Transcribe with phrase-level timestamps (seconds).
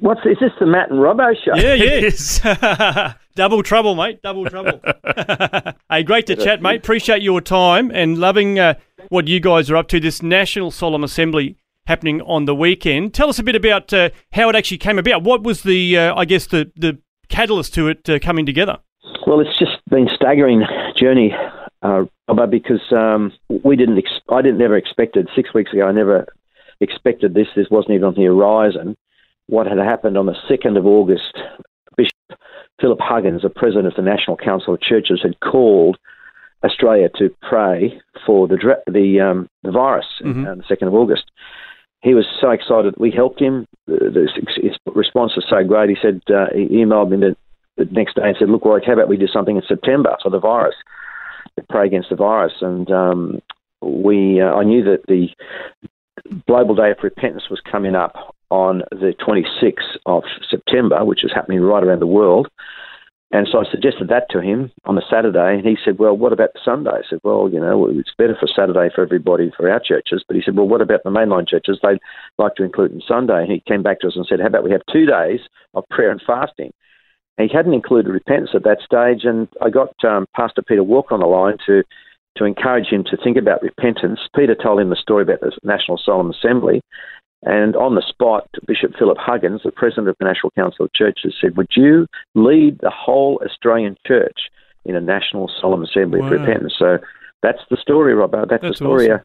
[0.00, 1.56] What's is this the Matt and Robbo show?
[1.56, 1.74] Yeah,
[2.94, 3.14] yeah.
[3.34, 4.22] Double trouble, mate.
[4.22, 4.80] Double trouble.
[5.90, 6.78] hey, great to chat, mate.
[6.78, 8.74] Appreciate your time and loving uh,
[9.08, 9.98] what you guys are up to.
[9.98, 11.56] This National Solemn Assembly
[11.86, 13.12] happening on the weekend.
[13.12, 15.24] Tell us a bit about uh, how it actually came about.
[15.24, 18.78] What was the, uh, I guess, the the catalyst to it uh, coming together?
[19.26, 20.62] Well, it's just been a staggering
[20.96, 21.34] journey,
[21.82, 23.32] uh, Robbo, because um,
[23.64, 23.98] we didn't.
[23.98, 25.88] Ex- I didn't never expected six weeks ago.
[25.88, 26.28] I never
[26.80, 27.48] expected this.
[27.56, 28.96] This wasn't even on the horizon
[29.48, 31.36] what had happened on the 2nd of August.
[31.96, 32.38] Bishop
[32.80, 35.98] Philip Huggins, the president of the National Council of Churches, had called
[36.62, 40.46] Australia to pray for the the, um, the virus mm-hmm.
[40.46, 41.24] on the 2nd of August.
[42.00, 42.94] He was so excited.
[42.98, 43.66] We helped him.
[43.86, 44.30] His
[44.86, 45.90] response was so great.
[45.90, 47.36] He said, uh, he emailed me the,
[47.76, 50.30] the next day and said, Look, Warwick, how about we do something in September for
[50.30, 50.76] the virus,
[51.56, 52.52] to pray against the virus?
[52.60, 53.40] And um,
[53.82, 55.28] we, uh, I knew that the
[56.46, 61.60] Global Day of Repentance was coming up on the 26th of September, which is happening
[61.60, 62.48] right around the world.
[63.30, 66.32] And so I suggested that to him on the Saturday, and he said, "Well, what
[66.32, 69.70] about the Sunday?" I said, "Well, you know, it's better for Saturday for everybody for
[69.70, 71.78] our churches." But he said, "Well, what about the mainline churches?
[71.82, 72.00] They'd
[72.38, 74.64] like to include in Sunday." And he came back to us and said, "How about
[74.64, 75.40] we have two days
[75.74, 76.72] of prayer and fasting?"
[77.36, 81.12] And he hadn't included repentance at that stage, and I got um, Pastor Peter Walker
[81.14, 81.84] on the line to
[82.36, 84.20] to encourage him to think about repentance.
[84.34, 86.80] Peter told him the story about the National Solemn Assembly,
[87.42, 91.34] and on the spot, Bishop Philip Huggins, the president of the National Council of Churches,
[91.40, 94.36] said, Would you lead the whole Australian church
[94.84, 96.26] in a national solemn assembly wow.
[96.26, 96.74] of repentance?
[96.78, 96.98] So
[97.42, 98.48] that's the story, Robert.
[98.48, 99.10] That's, that's the story.
[99.10, 99.24] Awesome.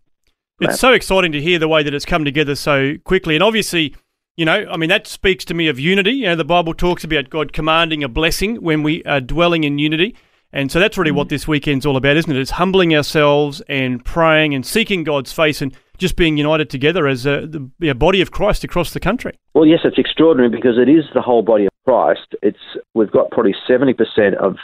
[0.61, 3.35] Uh, it's so exciting to hear the way that it's come together so quickly.
[3.35, 3.95] And obviously,
[4.38, 6.11] you know, I mean, that speaks to me of unity.
[6.11, 9.79] You know, the Bible talks about God commanding a blessing when we are dwelling in
[9.79, 10.15] unity.
[10.51, 11.31] And so that's really what mm.
[11.31, 12.39] this weekend's all about, isn't it?
[12.39, 17.25] It's humbling ourselves and praying and seeking God's face and just being united together as
[17.25, 19.37] a, the a body of Christ across the country.
[19.53, 22.35] Well, yes, it's extraordinary because it is the whole body of Christ.
[22.41, 22.57] It's
[22.93, 24.55] we've got probably seventy percent of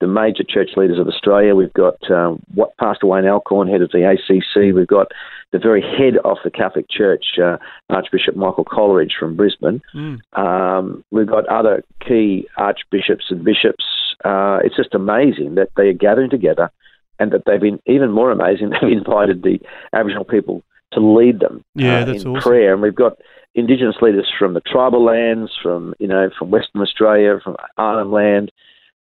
[0.00, 1.54] the major church leaders of Australia.
[1.54, 4.74] We've got um, what Pastor Wayne Alcorn, head of the ACC.
[4.74, 5.08] We've got
[5.52, 7.56] the very head of the Catholic Church, uh,
[7.88, 9.80] Archbishop Michael Coleridge from Brisbane.
[9.94, 10.18] Mm.
[10.38, 13.84] Um, we've got other key archbishops and bishops.
[14.24, 16.70] Uh, it's just amazing that they are gathering together,
[17.18, 18.70] and that they've been even more amazing.
[18.82, 19.58] They've invited the
[19.92, 20.62] Aboriginal people
[20.96, 22.42] to lead them yeah, uh, that's in awesome.
[22.42, 22.72] prayer.
[22.72, 23.18] And we've got
[23.54, 28.52] Indigenous leaders from the tribal lands, from you know, from Western Australia, from Arnhem Land,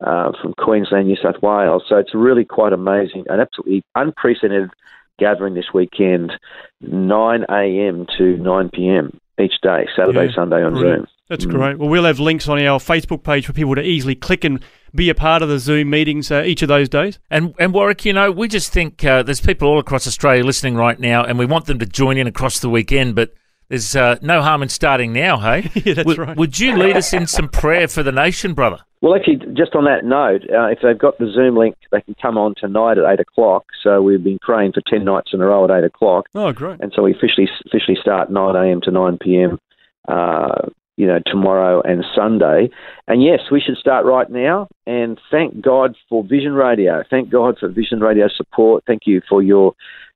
[0.01, 1.83] uh, from Queensland, New South Wales.
[1.89, 4.71] So it's really quite amazing, an absolutely unprecedented
[5.19, 6.33] gathering this weekend,
[6.81, 8.07] 9 a.m.
[8.19, 9.19] to 9 p.m.
[9.41, 11.09] each day, Saturday, yeah, Sunday on brilliant.
[11.09, 11.14] Zoom.
[11.29, 11.51] That's mm.
[11.51, 11.79] great.
[11.79, 14.63] Well, we'll have links on our Facebook page for people to easily click and
[14.95, 17.19] be a part of the Zoom meetings uh, each of those days.
[17.31, 20.77] And and Warwick, you know, we just think uh, there's people all across Australia listening
[20.77, 23.35] right now, and we want them to join in across the weekend, but.
[23.71, 25.71] There's uh, no harm in starting now, hey?
[25.75, 26.37] yeah, that's w- right.
[26.37, 28.77] Would you lead us in some prayer for the nation, brother?
[29.01, 32.15] Well, actually, just on that note, uh, if they've got the Zoom link, they can
[32.21, 33.65] come on tonight at eight o'clock.
[33.83, 36.27] So we've been praying for ten nights in a row at eight o'clock.
[36.35, 36.79] Oh, great!
[36.81, 38.83] And so we officially officially start nine a.m.
[38.83, 39.59] to nine p.m.
[40.07, 42.71] Uh, you know, tomorrow and Sunday.
[43.09, 44.69] And yes, we should start right now.
[44.87, 47.03] And thank God for Vision Radio.
[47.09, 48.85] Thank God for Vision Radio support.
[48.87, 49.75] Thank you for your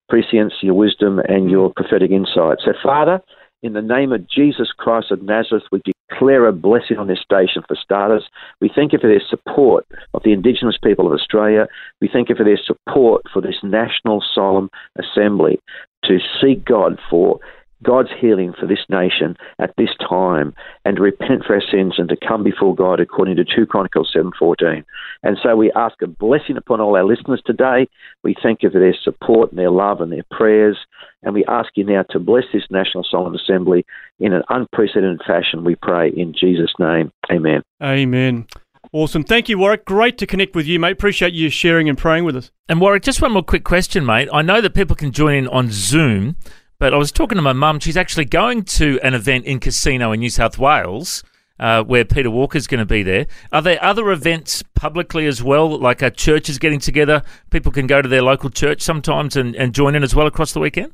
[0.09, 1.51] prescience, your wisdom, and mm.
[1.51, 2.59] your prophetic insight.
[2.65, 3.21] So, Father,
[3.63, 7.63] in the name of Jesus Christ of Nazareth, we declare a blessing on this station
[7.67, 8.25] for starters.
[8.61, 9.85] We thank you for their support
[10.15, 11.67] of the Indigenous people of Australia.
[12.01, 15.59] We thank you for their support for this national solemn assembly
[16.05, 17.41] to seek God for
[17.83, 22.09] God's healing for this nation at this time and to repent for our sins and
[22.09, 24.85] to come before God according to 2 Chronicles 7.14.
[25.23, 27.89] And so we ask a blessing upon all our listeners today.
[28.23, 30.77] We thank you for their support and their love and their prayers.
[31.23, 33.85] And we ask you now to bless this National Solemn Assembly
[34.21, 37.13] in an unprecedented fashion, we pray in Jesus' name.
[37.31, 37.63] Amen.
[37.83, 38.47] Amen.
[38.93, 39.23] Awesome.
[39.23, 39.85] Thank you, Warwick.
[39.85, 40.93] Great to connect with you, mate.
[40.93, 42.51] Appreciate you sharing and praying with us.
[42.69, 44.29] And Warwick, just one more quick question, mate.
[44.33, 46.37] I know that people can join in on Zoom,
[46.79, 47.81] but I was talking to my mum.
[47.81, 51.23] She's actually going to an event in Casino in New South Wales.
[51.61, 53.27] Uh, where Peter Walker's going to be there.
[53.51, 57.25] Are there other events publicly as well, like a church is getting together?
[57.51, 60.53] People can go to their local church sometimes and, and join in as well across
[60.53, 60.93] the weekend?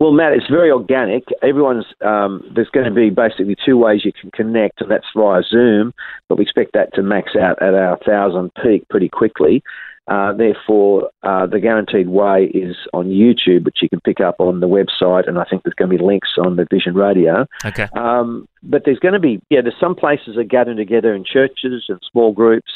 [0.00, 1.24] Well, Matt, it's very organic.
[1.42, 5.42] Everyone's um, there's going to be basically two ways you can connect, and that's via
[5.42, 5.92] Zoom.
[6.28, 9.62] But we expect that to max out at our thousand peak pretty quickly.
[10.06, 14.60] Uh, therefore, uh, the guaranteed way is on YouTube, which you can pick up on
[14.60, 17.46] the website, and I think there's going to be links on the Vision Radio.
[17.64, 17.88] Okay.
[17.94, 21.84] Um, but there's going to be, yeah, there's some places that gather together in churches
[21.88, 22.70] and small groups.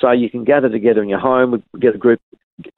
[0.00, 2.20] So you can gather together in your home, get a group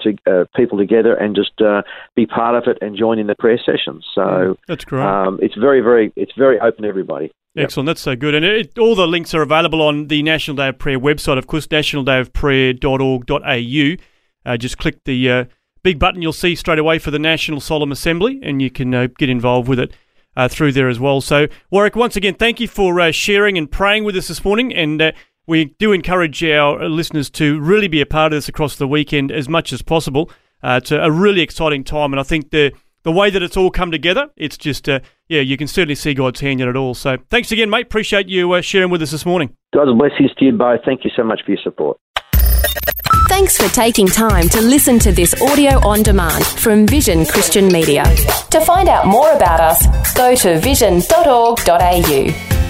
[0.00, 1.82] to uh, people together and just uh,
[2.16, 4.04] be part of it and join in the prayer sessions.
[4.14, 5.04] So That's great.
[5.04, 7.30] um, it's very, very, it's very open to everybody.
[7.54, 7.64] Yep.
[7.64, 7.86] Excellent.
[7.86, 8.34] That's so good.
[8.34, 11.46] And it, all the links are available on the National Day of Prayer website, of
[11.46, 14.02] course, nationaldayofprayer.org.au.
[14.46, 15.44] Uh, just click the uh,
[15.82, 19.08] big button you'll see straight away for the National Solemn Assembly, and you can uh,
[19.18, 19.92] get involved with it
[20.36, 21.20] uh, through there as well.
[21.20, 24.74] So, Warwick, once again, thank you for uh, sharing and praying with us this morning.
[24.74, 25.12] And uh,
[25.48, 29.32] we do encourage our listeners to really be a part of this across the weekend
[29.32, 30.30] as much as possible.
[30.62, 32.72] it's a, a really exciting time, and I think the
[33.04, 36.12] the way that it's all come together, it's just, uh, yeah, you can certainly see
[36.12, 36.94] God's hand in it all.
[36.94, 37.86] So thanks again, mate.
[37.86, 39.56] Appreciate you uh, sharing with us this morning.
[39.72, 40.80] God's blessings to you both.
[40.84, 41.98] Thank you so much for your support.
[43.28, 48.02] Thanks for taking time to listen to this audio on demand from Vision Christian Media.
[48.50, 52.67] To find out more about us, go to vision.org.au.